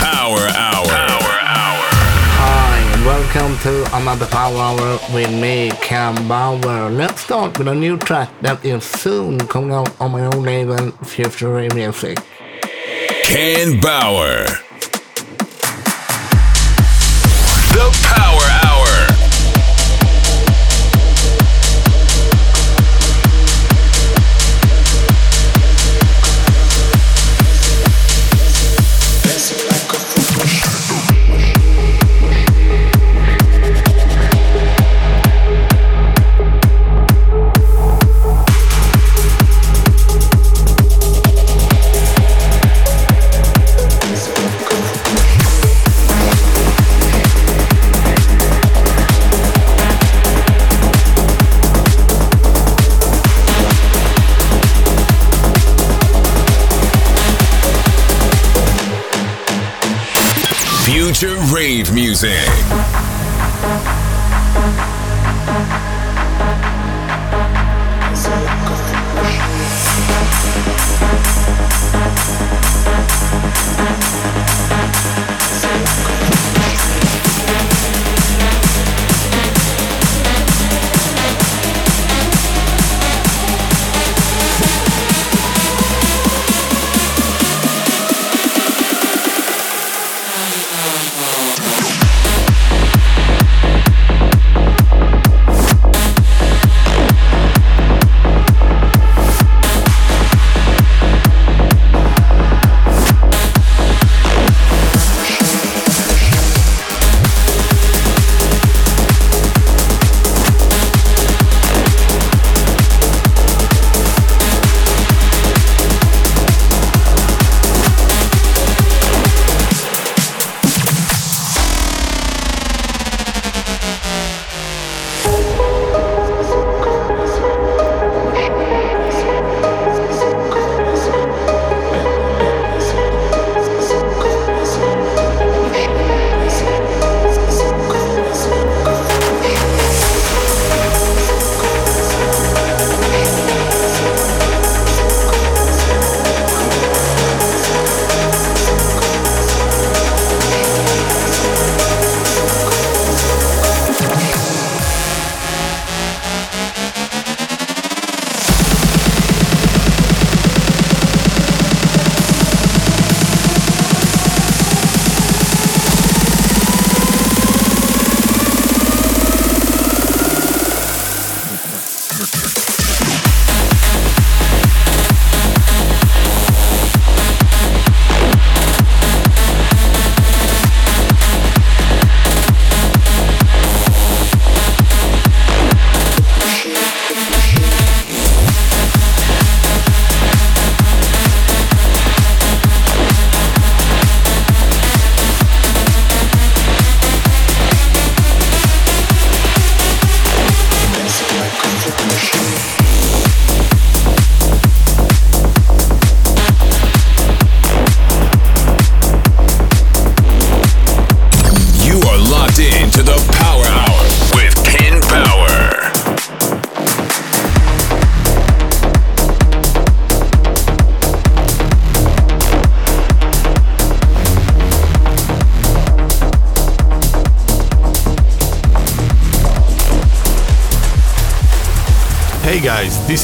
Power 0.00 0.44
Hour. 0.54 0.86
Power 0.88 1.34
Hour. 1.42 1.86
Hi, 2.40 2.78
and 2.94 3.04
welcome 3.04 3.58
to 3.60 3.96
another 3.96 4.26
Power 4.26 4.56
Hour 4.56 4.98
with 5.12 5.30
me, 5.30 5.70
Ken 5.82 6.14
Bauer. 6.28 6.90
Let's 6.90 7.20
start 7.20 7.58
with 7.58 7.68
a 7.68 7.74
new 7.74 7.96
track 7.98 8.30
that 8.42 8.64
is 8.64 8.84
soon 8.84 9.38
coming 9.38 9.72
out 9.72 9.98
on 10.00 10.12
my 10.12 10.24
own 10.26 10.42
label, 10.42 10.90
Future 11.04 11.68
Music. 11.74 12.18
Ken 13.24 13.80
Bauer. 13.80 14.63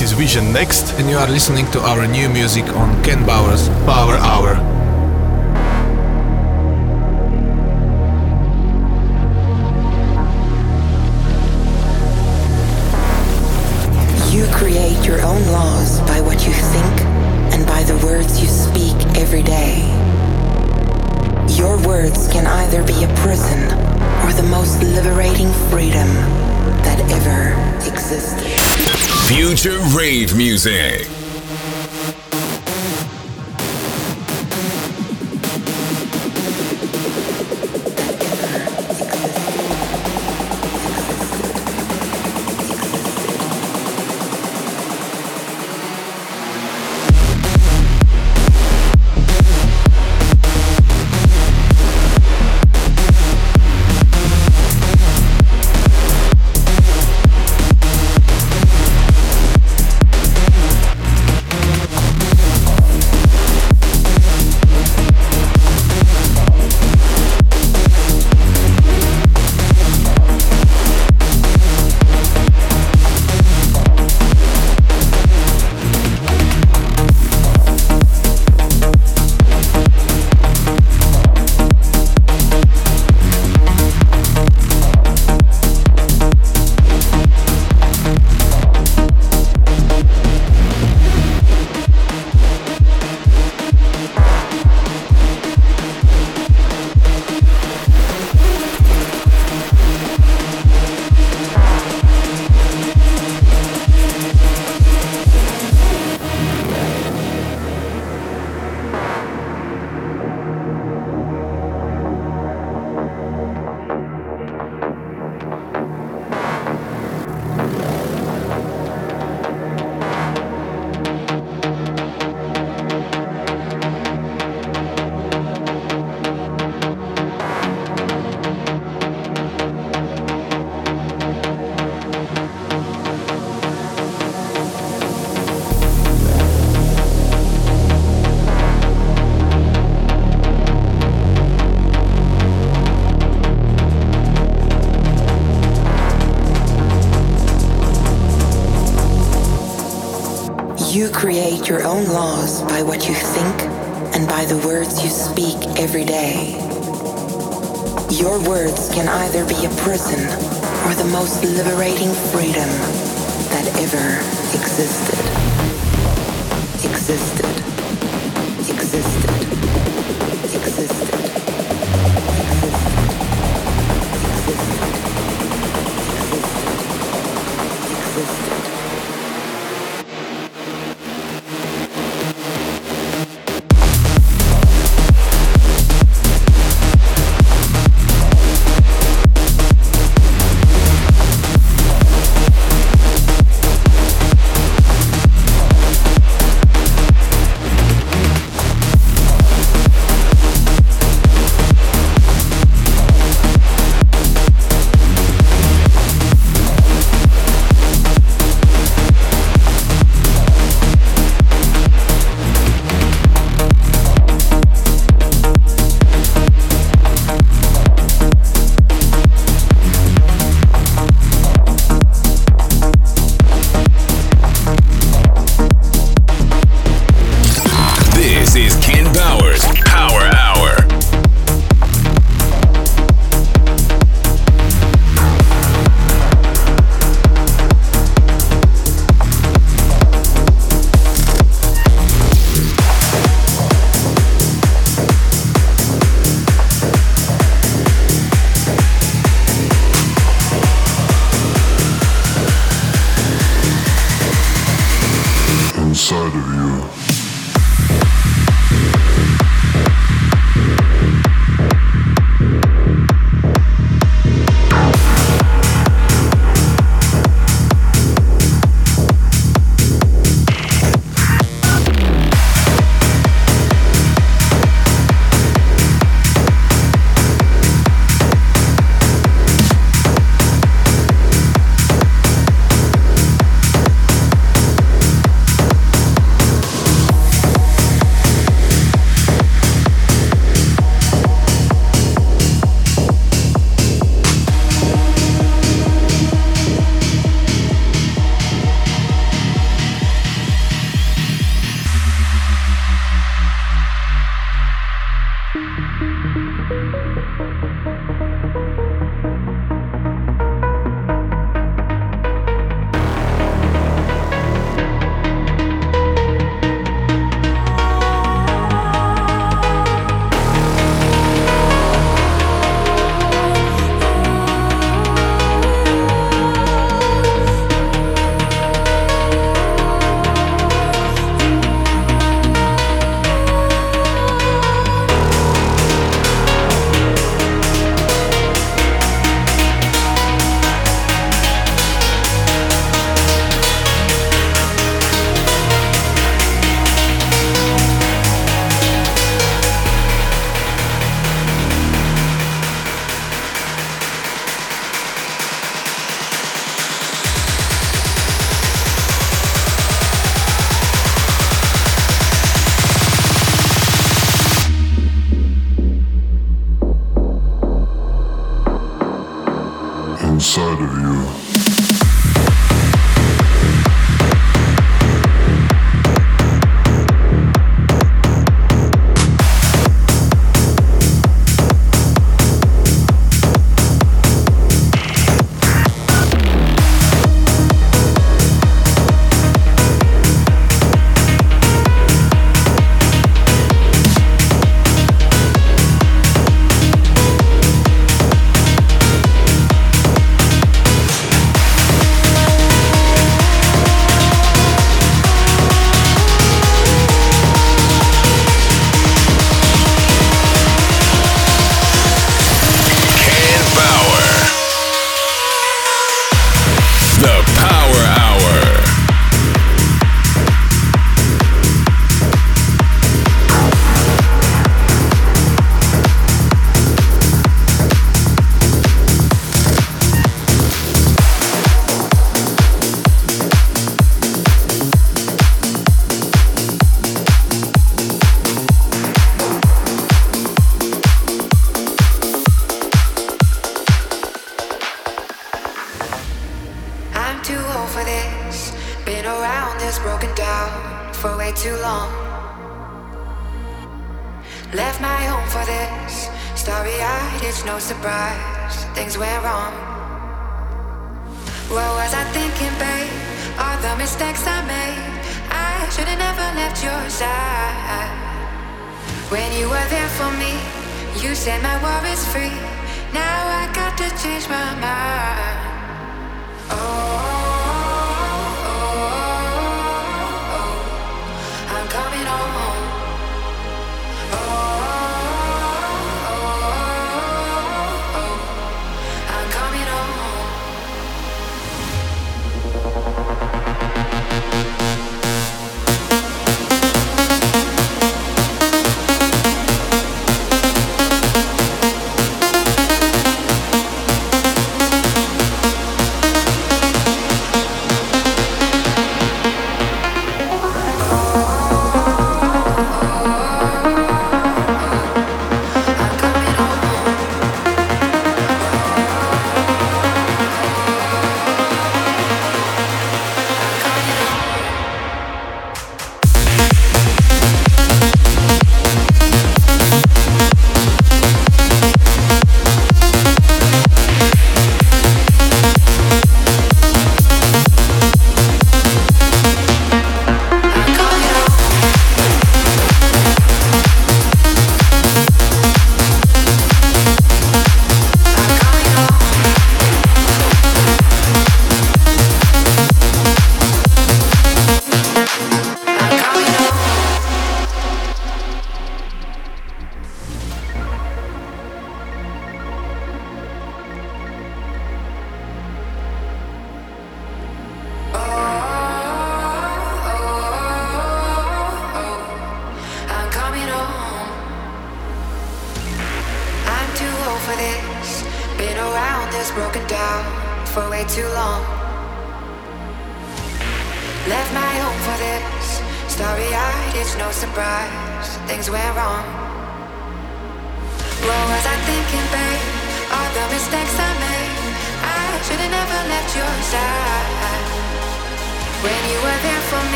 This 0.00 0.12
is 0.12 0.18
Vision 0.18 0.50
Next. 0.50 0.94
and 0.98 1.10
you 1.10 1.18
are 1.18 1.28
listening 1.28 1.70
to 1.72 1.80
our 1.80 2.06
new 2.06 2.30
music 2.30 2.64
on 2.74 3.04
Ken 3.04 3.26
Bauer's 3.26 3.68
Power 3.84 4.16
Hour. 4.16 4.69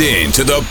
Locked 0.00 0.16
in 0.16 0.32
to 0.32 0.44
the 0.44 0.69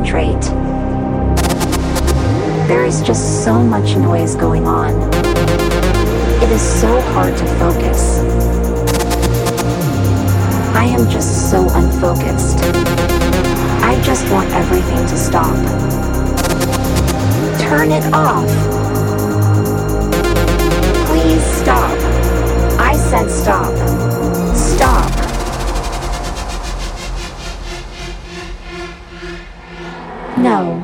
concentrate. 0.00 0.40
There 2.68 2.84
is 2.84 3.02
just 3.02 3.44
so 3.44 3.62
much 3.62 3.96
noise 3.96 4.34
going 4.34 4.66
on. 4.66 4.92
It 6.42 6.50
is 6.50 6.80
so 6.80 7.00
hard 7.12 7.36
to 7.36 7.46
focus. 7.58 8.20
I 10.74 10.84
am 10.84 11.08
just 11.10 11.50
so 11.50 11.68
unfocused. 11.70 12.58
I 13.82 14.00
just 14.02 14.30
want 14.30 14.50
everything 14.50 15.06
to 15.06 15.16
stop. 15.16 15.56
Turn 17.60 17.90
it 17.90 18.04
off. 18.14 18.48
Please 21.08 21.44
stop. 21.60 21.98
I 22.80 22.94
said 22.96 23.30
stop. 23.30 23.76
Stop. 23.76 24.09
No. 30.40 30.82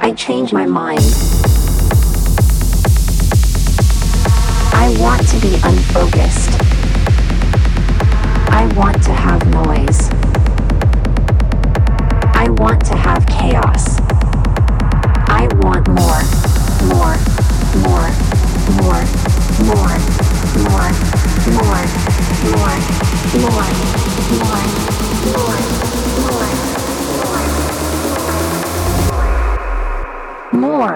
I 0.00 0.12
changed 0.14 0.52
my 0.52 0.66
mind. 0.66 0.98
I 4.74 4.96
want 4.98 5.28
to 5.28 5.38
be 5.38 5.54
unfocused. 5.62 6.50
I 8.50 8.66
want 8.76 9.00
to 9.04 9.12
have 9.12 9.46
noise. 9.46 10.10
I 12.34 12.48
want 12.58 12.84
to 12.86 12.96
have 12.96 13.24
chaos. 13.28 14.00
I 15.28 15.46
want 15.60 15.86
more, 15.86 16.22
more, 16.90 17.14
more, 17.86 18.10
more, 18.74 19.00
more, 19.70 20.02
more, 20.66 20.90
more, 21.54 21.82
more, 22.50 22.74
more, 23.38 23.66
more, 24.42 24.66
more, 25.32 26.05
more, 30.56 30.94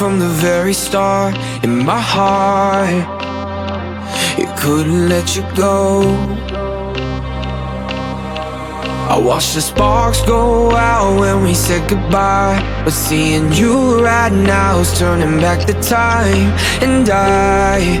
from 0.00 0.18
the 0.18 0.28
very 0.28 0.72
start. 0.72 1.34
In 1.62 1.84
my 1.84 2.00
heart, 2.00 2.88
it 4.38 4.48
couldn't 4.56 5.10
let 5.10 5.36
you 5.36 5.42
go. 5.54 6.00
I 9.14 9.18
watched 9.22 9.54
the 9.56 9.60
sparks 9.60 10.22
go 10.22 10.70
out 10.70 11.20
when 11.20 11.42
we 11.42 11.52
said 11.52 11.86
goodbye. 11.86 12.58
But 12.82 12.94
seeing 12.94 13.52
you 13.52 14.02
right 14.02 14.32
now 14.32 14.78
is 14.78 14.98
turning 14.98 15.38
back 15.38 15.66
the 15.66 15.74
time. 15.82 16.48
And 16.80 17.06
I 17.10 18.00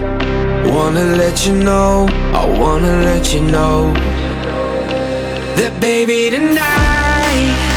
wanna 0.72 1.04
let 1.22 1.46
you 1.46 1.54
know, 1.54 2.08
I 2.32 2.46
wanna 2.58 2.94
let 3.08 3.34
you 3.34 3.42
know 3.42 3.92
that 5.58 5.78
baby 5.82 6.30
tonight 6.30 7.69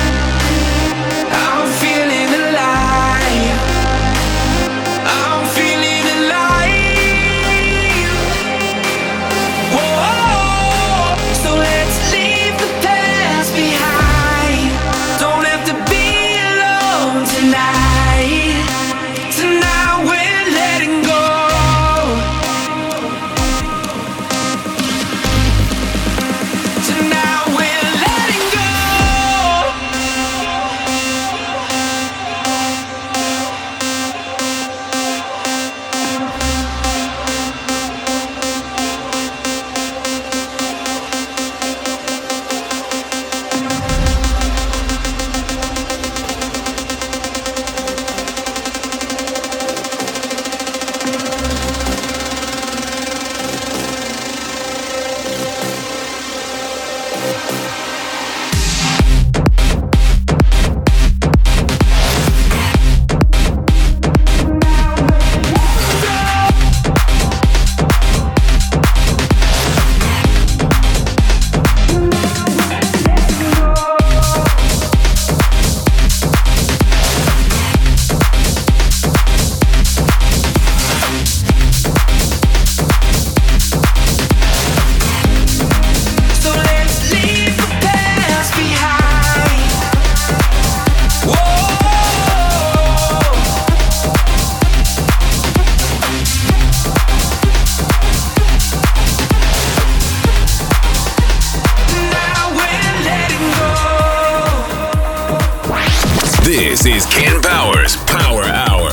This 106.84 107.06
is 107.06 107.14
Ken 107.14 107.42
Bauer's 107.42 107.96
Power 107.96 108.44
Hour. 108.44 108.90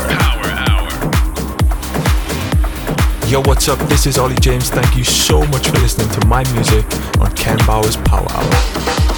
Yo, 3.26 3.42
what's 3.42 3.68
up? 3.68 3.80
This 3.88 4.06
is 4.06 4.16
Olly 4.16 4.36
James. 4.36 4.70
Thank 4.70 4.96
you 4.96 5.02
so 5.02 5.44
much 5.46 5.66
for 5.66 5.76
listening 5.78 6.08
to 6.10 6.24
my 6.28 6.44
music 6.52 6.84
on 7.18 7.34
Ken 7.34 7.58
Bauer's 7.66 7.96
Power 7.96 8.30
Hour. 8.30 9.09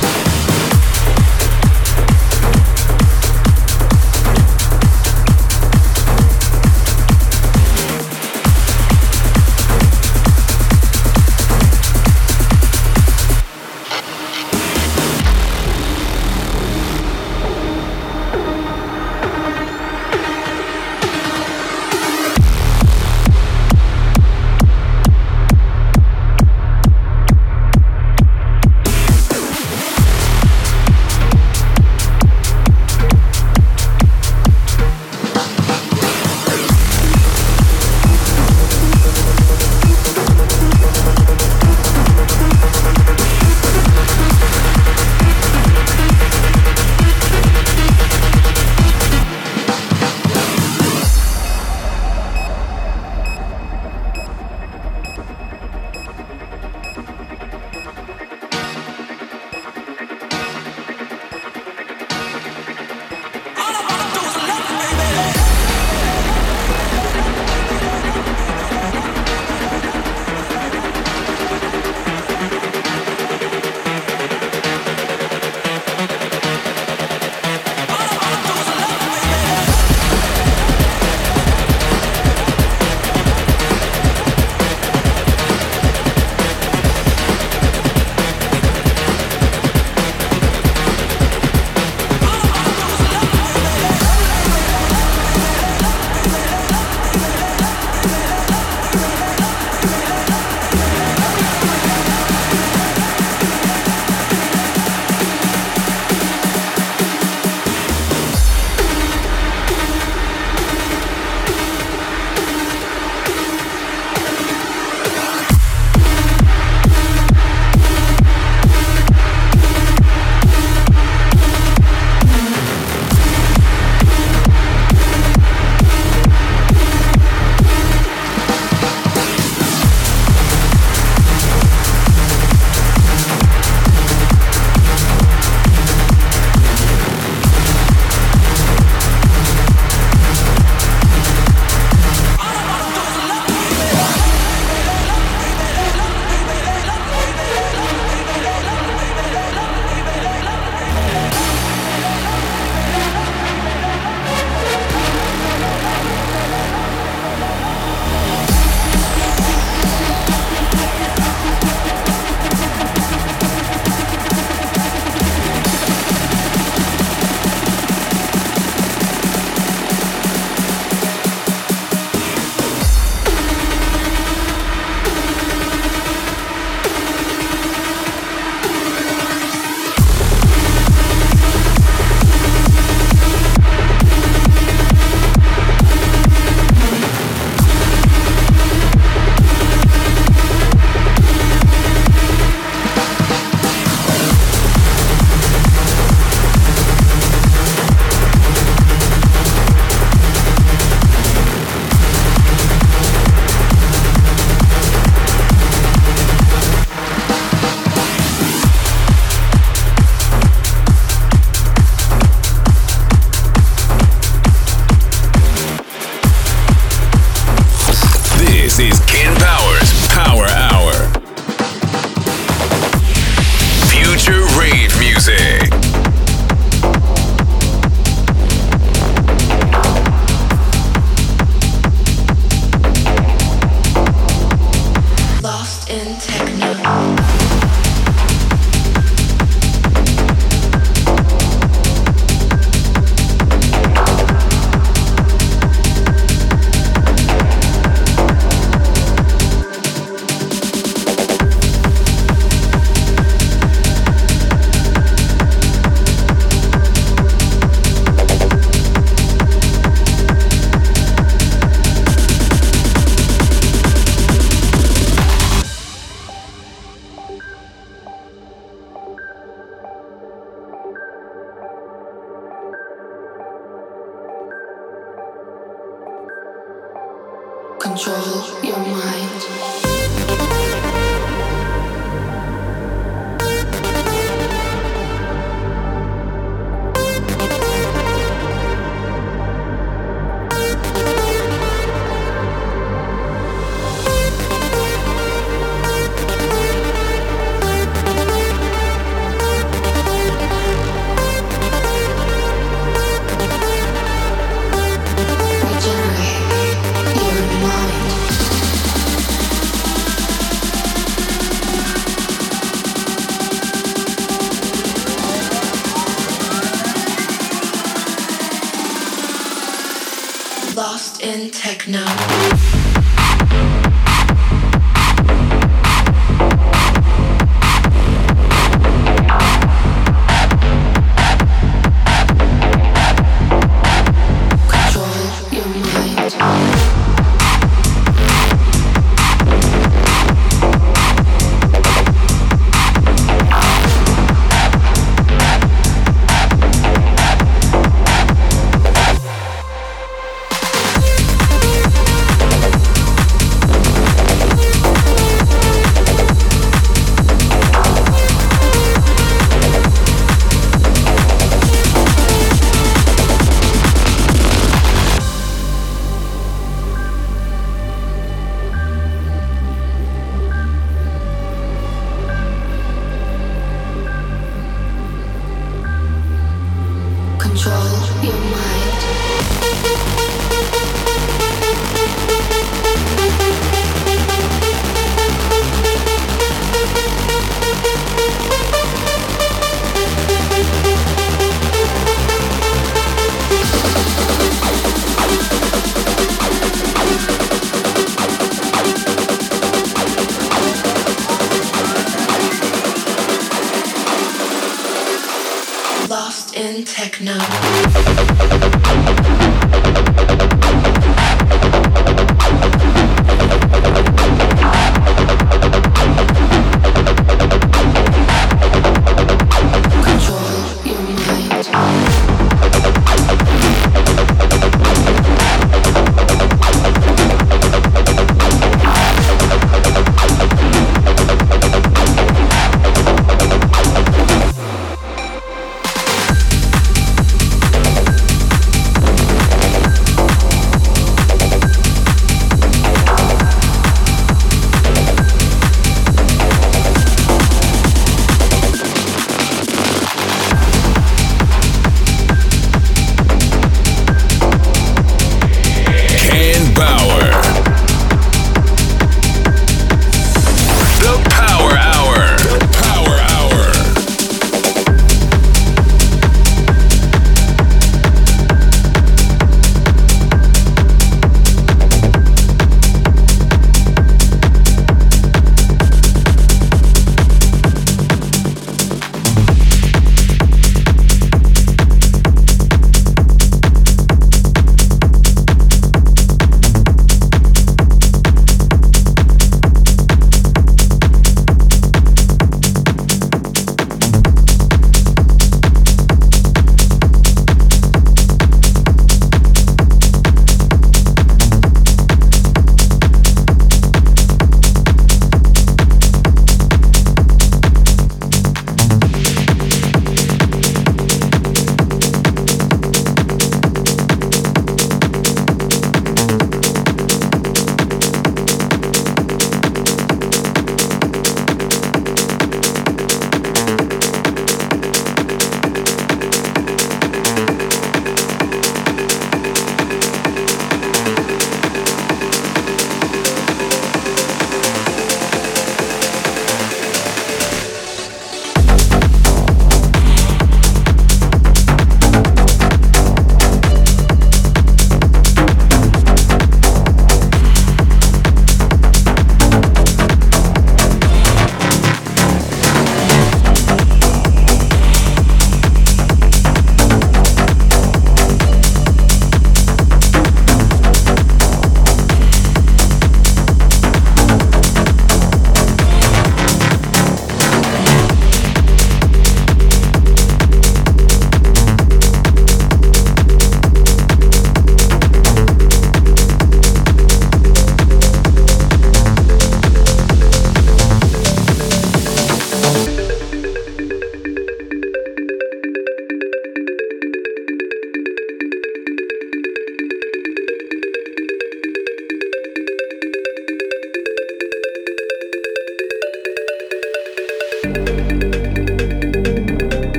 Techno. 321.85 322.92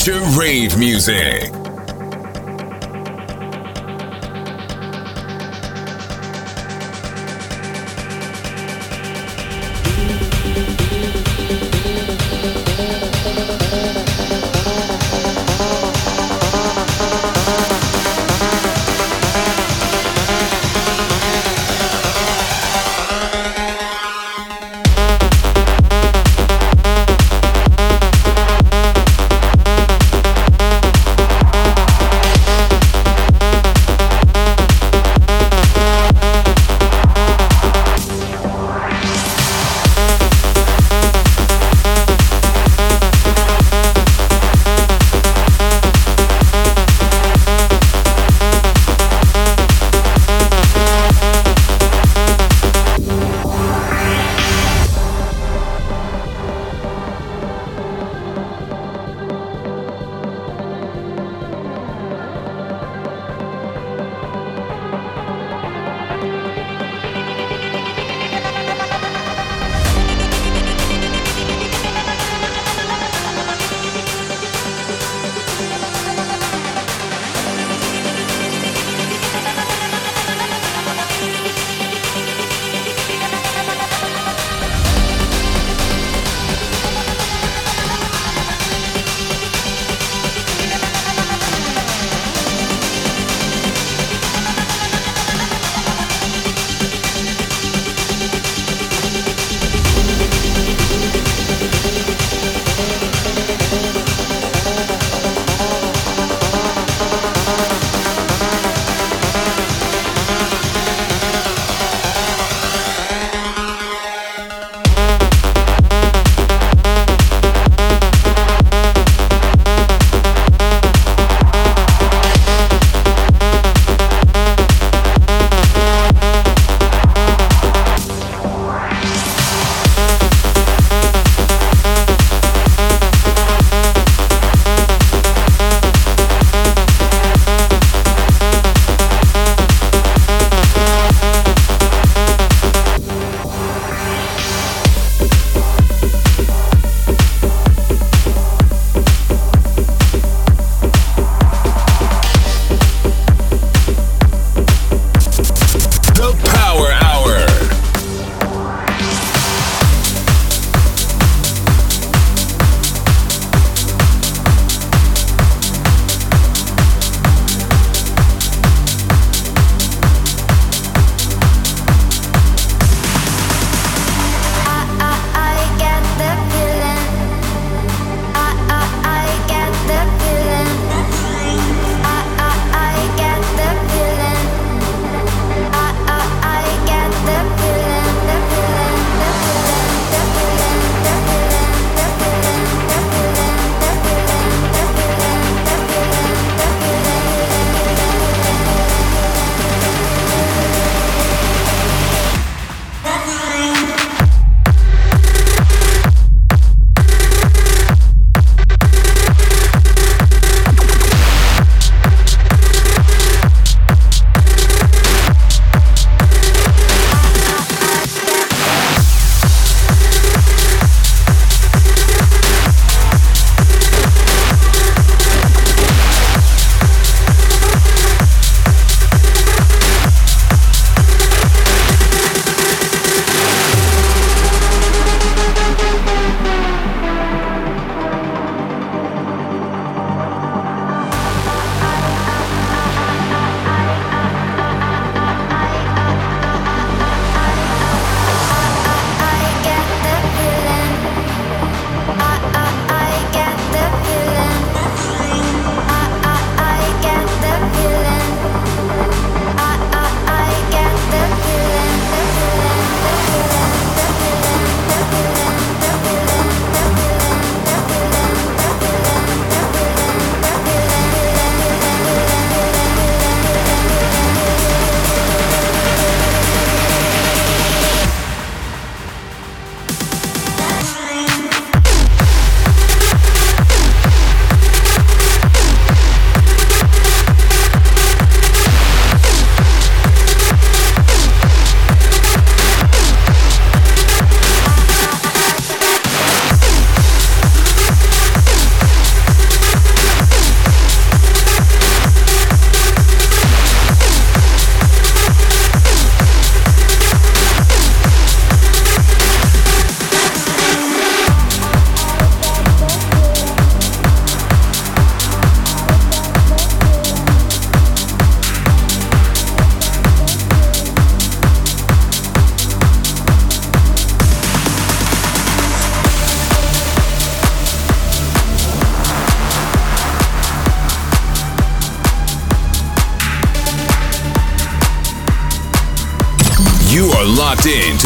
Future 0.00 0.22
rave 0.38 0.78
music. 0.78 1.59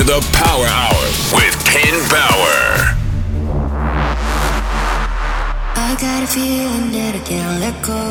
The 0.07 0.21
Power 0.37 0.67
Hour 0.67 1.05
with 1.33 1.57
Ken 1.65 1.97
Bauer. 2.13 2.93
I 5.77 5.97
got 5.99 6.23
a 6.23 6.27
feeling 6.27 6.93
that 6.93 7.17
I 7.17 7.23
can't 7.25 7.61
let 7.65 7.77
go. 7.81 8.05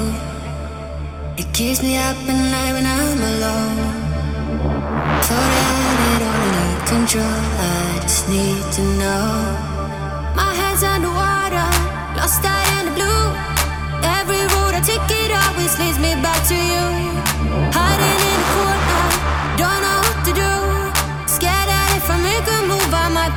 It 1.37 1.53
keeps 1.53 1.83
me 1.83 1.97
up 1.97 2.17
at 2.17 2.39
night 2.53 2.73
when 2.73 2.85
I'm 2.85 3.21
alone. 3.33 3.77
Thought 5.21 5.51
I 5.53 5.65
had 5.69 5.99
it 6.09 6.21
all 6.29 6.41
under 6.41 6.69
control. 6.89 7.41
I 7.61 7.99
just 8.01 8.25
need 8.27 8.63
to 8.77 8.83
know. 8.97 9.29
My 10.33 10.49
head's 10.49 10.81
underwater, 10.81 11.69
lost 12.17 12.41
out 12.41 12.65
in 12.73 12.89
the 12.89 12.93
blue. 12.97 13.25
Every 14.17 14.41
road 14.53 14.73
I 14.73 14.81
take, 14.81 15.05
it 15.21 15.29
always 15.29 15.77
leads 15.77 15.99
me 15.99 16.17
back 16.25 16.41
to 16.49 16.57
you. 16.57 16.85
Hiding 17.69 18.22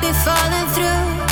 be 0.01 0.11
falling 0.13 0.67
through. 0.73 1.26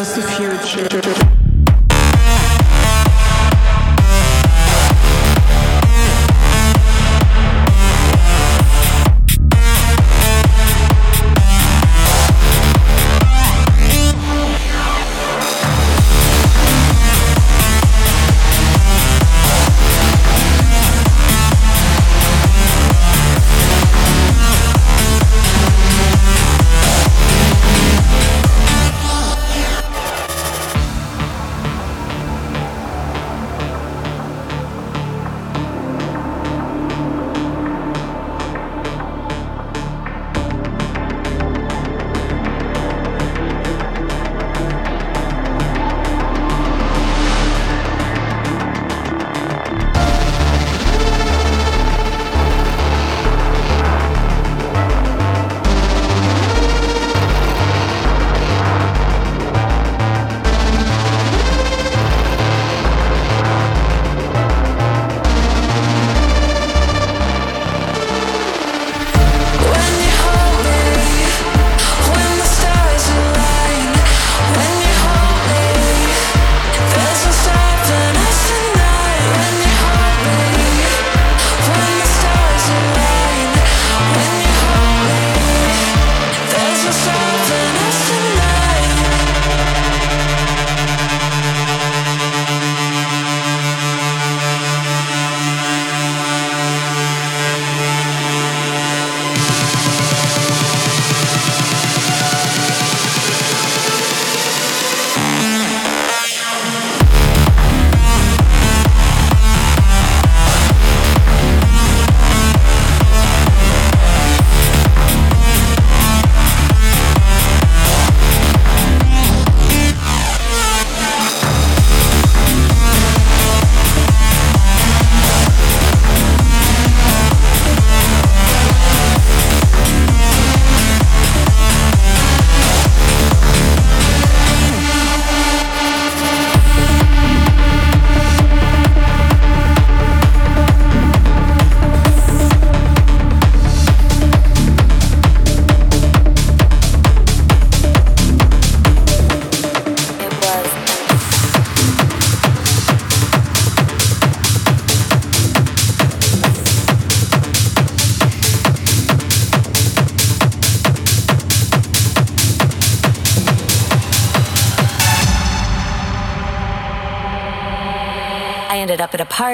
the 0.00 0.22
future. 0.22 1.09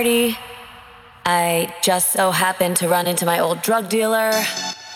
Party. 0.07 0.37
I 1.25 1.75
just 1.83 2.13
so 2.13 2.31
happened 2.31 2.77
to 2.79 2.89
run 2.89 3.07
into 3.07 3.27
my 3.27 3.41
old 3.41 3.63
drug 3.63 3.89
dealer. 3.89 4.31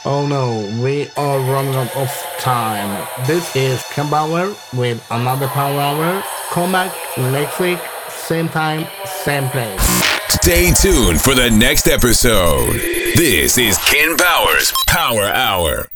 Oh 0.04 0.26
no, 0.26 0.82
we 0.82 1.08
are 1.16 1.38
running 1.40 1.74
out 1.74 1.94
of 1.96 2.08
time. 2.38 3.06
This 3.26 3.54
is 3.56 3.82
Ken 3.90 4.08
Bauer 4.08 4.54
with 4.74 5.04
another 5.10 5.48
Power 5.48 5.78
Hour. 5.78 6.22
Come 6.50 6.72
back 6.72 6.94
next 7.18 7.58
week, 7.58 7.80
same 8.08 8.48
time, 8.48 8.86
same 9.04 9.48
place. 9.50 9.80
Stay 10.28 10.72
tuned 10.72 11.20
for 11.20 11.34
the 11.34 11.50
next 11.50 11.88
episode. 11.88 12.74
This 13.16 13.58
is 13.58 13.76
Ken 13.78 14.16
Bauer's 14.16 14.72
Power 14.86 15.24
Hour. 15.24 15.89